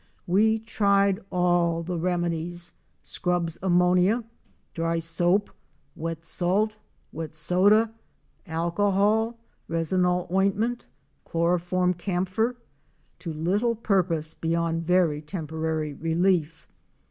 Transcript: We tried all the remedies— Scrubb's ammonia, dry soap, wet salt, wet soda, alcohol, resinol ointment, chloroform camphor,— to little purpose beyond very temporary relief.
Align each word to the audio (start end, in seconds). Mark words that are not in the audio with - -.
We 0.25 0.57
tried 0.57 1.19
all 1.31 1.83
the 1.83 1.99
remedies— 1.99 2.71
Scrubb's 3.03 3.59
ammonia, 3.61 4.23
dry 4.73 4.97
soap, 4.97 5.51
wet 5.95 6.25
salt, 6.25 6.77
wet 7.11 7.35
soda, 7.35 7.93
alcohol, 8.47 9.37
resinol 9.69 10.27
ointment, 10.31 10.87
chloroform 11.23 11.93
camphor,— 11.93 12.55
to 13.19 13.31
little 13.31 13.75
purpose 13.75 14.33
beyond 14.33 14.81
very 14.81 15.21
temporary 15.21 15.93
relief. 15.93 16.65